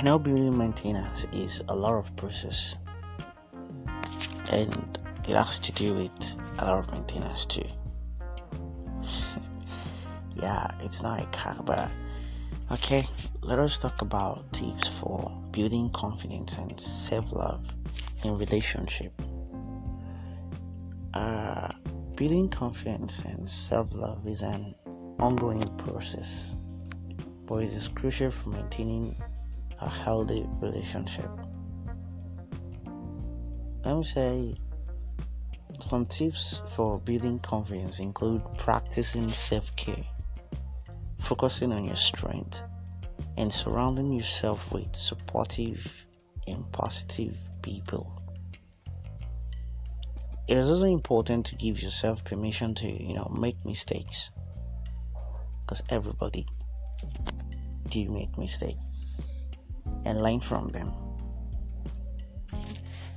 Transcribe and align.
I 0.00 0.02
know 0.02 0.18
building 0.18 0.56
maintenance 0.56 1.26
is 1.30 1.62
a 1.68 1.76
lot 1.76 1.92
of 1.92 2.16
process 2.16 2.78
and 4.50 4.98
it 5.28 5.36
has 5.36 5.58
to 5.58 5.72
do 5.72 5.92
with 5.92 6.36
a 6.58 6.64
lot 6.64 6.78
of 6.78 6.90
maintenance 6.90 7.44
too. 7.44 7.66
yeah, 10.36 10.70
it's 10.80 11.02
not 11.02 11.20
a 11.20 11.26
car, 11.36 11.54
but 11.66 11.90
okay, 12.72 13.06
let 13.42 13.58
us 13.58 13.76
talk 13.76 14.00
about 14.00 14.50
tips 14.54 14.88
for 14.88 15.38
building 15.50 15.90
confidence 15.90 16.56
and 16.56 16.80
self 16.80 17.30
love 17.32 17.70
in 18.24 18.38
relationship. 18.38 19.12
Uh, 21.12 21.68
building 22.14 22.48
confidence 22.48 23.20
and 23.26 23.50
self 23.50 23.94
love 23.94 24.26
is 24.26 24.40
an 24.40 24.74
ongoing 25.18 25.68
process, 25.76 26.56
but 27.44 27.56
it 27.56 27.68
is 27.74 27.88
crucial 27.88 28.30
for 28.30 28.48
maintaining 28.48 29.14
a 29.80 29.88
healthy 29.88 30.46
relationship. 30.60 31.30
Let 33.84 33.96
me 33.96 34.04
say 34.04 34.54
some 35.78 36.04
tips 36.04 36.60
for 36.74 36.98
building 36.98 37.38
confidence 37.38 37.98
include 37.98 38.42
practicing 38.58 39.32
self 39.32 39.74
care, 39.76 40.04
focusing 41.18 41.72
on 41.72 41.84
your 41.84 41.96
strength, 41.96 42.62
and 43.38 43.52
surrounding 43.52 44.12
yourself 44.12 44.70
with 44.72 44.94
supportive 44.94 45.90
and 46.46 46.70
positive 46.72 47.36
people. 47.62 48.12
It 50.46 50.58
is 50.58 50.68
also 50.68 50.84
important 50.84 51.46
to 51.46 51.54
give 51.54 51.80
yourself 51.80 52.24
permission 52.24 52.74
to, 52.74 52.88
you 52.88 53.14
know, 53.14 53.32
make 53.38 53.64
mistakes. 53.64 54.30
Because 55.62 55.82
everybody 55.88 56.44
do 57.88 58.10
make 58.10 58.36
mistakes 58.36 58.82
and 60.04 60.20
learn 60.20 60.40
from 60.40 60.68
them. 60.68 60.92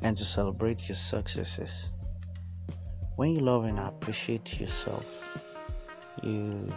And 0.01 0.17
to 0.17 0.25
celebrate 0.25 0.87
your 0.89 0.95
successes. 0.95 1.93
When 3.15 3.31
you 3.31 3.39
love 3.39 3.65
and 3.65 3.79
appreciate 3.79 4.59
yourself, 4.59 5.05
you 6.21 6.71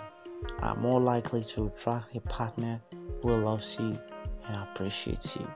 are 0.60 0.76
more 0.76 1.00
likely 1.00 1.42
to 1.44 1.66
attract 1.66 2.14
a 2.14 2.20
partner 2.20 2.80
who 3.22 3.36
loves 3.36 3.76
you 3.78 3.98
and 4.46 4.56
appreciates 4.62 5.36
you. 5.36 5.48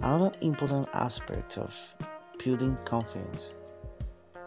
Another 0.00 0.32
important 0.40 0.88
aspect 0.92 1.58
of 1.58 1.74
building 2.42 2.76
confidence 2.84 3.54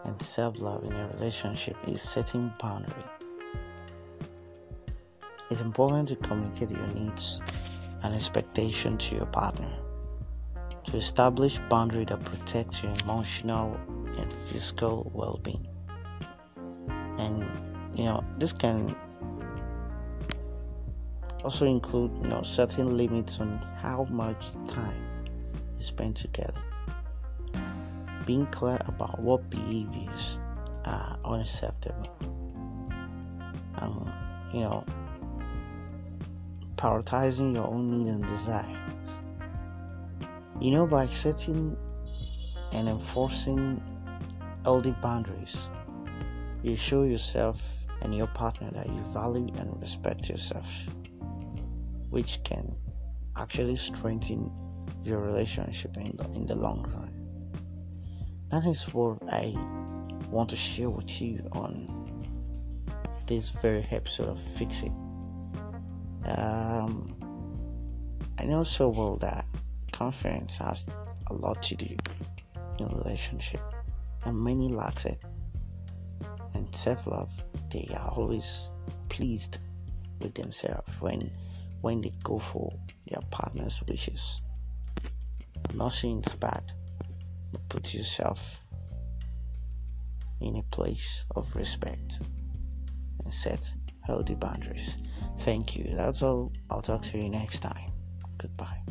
and 0.04 0.20
self 0.22 0.58
love 0.60 0.84
in 0.84 0.92
a 0.92 1.08
relationship 1.08 1.76
is 1.86 2.00
setting 2.00 2.52
boundaries. 2.60 3.21
It's 5.52 5.60
important 5.60 6.08
to 6.08 6.16
communicate 6.16 6.70
your 6.70 6.86
needs 6.94 7.42
and 8.02 8.14
expectation 8.14 8.96
to 8.96 9.16
your 9.16 9.26
partner. 9.26 9.70
To 10.86 10.96
establish 10.96 11.58
boundaries 11.68 12.06
that 12.06 12.24
protect 12.24 12.82
your 12.82 12.94
emotional 13.04 13.78
and 14.16 14.32
physical 14.50 15.10
well-being. 15.12 15.66
And 17.18 17.44
you 17.94 18.04
know 18.04 18.24
this 18.38 18.54
can 18.54 18.96
also 21.44 21.66
include 21.66 22.12
you 22.22 22.30
know 22.30 22.42
setting 22.42 22.96
limits 22.96 23.38
on 23.38 23.58
how 23.76 24.06
much 24.08 24.46
time 24.68 25.04
you 25.76 25.84
spend 25.84 26.16
together. 26.16 26.62
Being 28.24 28.46
clear 28.46 28.78
about 28.86 29.20
what 29.20 29.50
behaviors 29.50 30.38
are 30.86 31.18
unacceptable. 31.26 32.08
And 33.76 34.10
you 34.54 34.60
know 34.60 34.86
prioritizing 36.82 37.54
your 37.54 37.66
own 37.68 37.90
needs 37.90 38.10
and 38.10 38.26
desires 38.26 39.22
you 40.62 40.70
know, 40.70 40.86
by 40.86 41.08
setting 41.08 41.76
and 42.70 42.88
enforcing 42.88 43.82
healthy 44.62 44.94
boundaries, 45.02 45.56
you 46.62 46.76
show 46.76 47.02
yourself 47.02 47.60
and 48.00 48.14
your 48.14 48.28
partner 48.28 48.70
that 48.70 48.86
you 48.86 49.02
value 49.12 49.48
and 49.56 49.80
respect 49.80 50.28
yourself, 50.28 50.70
which 52.10 52.44
can 52.44 52.72
actually 53.36 53.74
strengthen 53.74 54.52
your 55.02 55.18
relationship 55.18 55.96
in 55.96 56.16
the, 56.16 56.24
in 56.26 56.46
the 56.46 56.54
long 56.54 56.82
run. 56.94 57.10
That 58.52 58.64
is 58.64 58.84
what 58.94 59.18
I 59.32 59.52
want 60.30 60.50
to 60.50 60.56
share 60.56 60.90
with 60.90 61.20
you 61.20 61.40
on 61.50 61.88
this 63.26 63.50
very 63.50 63.84
episode 63.90 64.28
of 64.28 64.40
Fix 64.40 64.84
It. 64.84 64.92
Um, 66.24 67.14
I 68.38 68.44
know 68.44 68.62
so 68.62 68.88
well 68.88 69.16
that 69.16 69.44
confidence 69.92 70.58
has 70.58 70.86
a 71.28 71.34
lot 71.34 71.62
to 71.64 71.76
do 71.76 71.96
in 72.78 72.88
relationship 72.88 73.60
and 74.24 74.38
many 74.38 74.68
lack 74.68 75.04
it. 75.04 75.22
And 76.54 76.74
self-love 76.74 77.32
they 77.70 77.88
are 77.96 78.10
always 78.10 78.70
pleased 79.08 79.58
with 80.20 80.34
themselves 80.34 81.00
when 81.00 81.30
when 81.80 82.00
they 82.00 82.12
go 82.22 82.38
for 82.38 82.72
their 83.08 83.22
partner's 83.30 83.82
wishes. 83.88 84.40
Nothing 85.74 86.22
is 86.24 86.34
bad 86.34 86.72
put 87.72 87.94
yourself 87.94 88.62
in 90.42 90.56
a 90.56 90.62
place 90.64 91.24
of 91.36 91.56
respect 91.56 92.20
and 93.24 93.32
set 93.32 93.72
healthy 94.02 94.34
boundaries. 94.34 94.98
Thank 95.38 95.76
you. 95.76 95.92
That's 95.94 96.22
all. 96.22 96.52
I'll 96.70 96.82
talk 96.82 97.02
to 97.02 97.18
you 97.18 97.28
next 97.28 97.60
time. 97.60 97.92
Goodbye 98.38 98.82